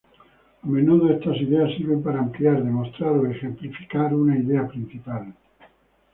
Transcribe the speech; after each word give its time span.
A 0.63 0.67
menudo, 0.67 1.03
estas 1.15 1.37
ideas 1.45 1.75
sirven 1.77 2.01
para 2.05 2.21
ampliar, 2.25 2.57
demostrar 2.63 3.13
o 3.19 3.27
ejemplificar 3.33 4.09
una 4.15 4.35
idea 4.43 4.67
principal. 4.71 5.23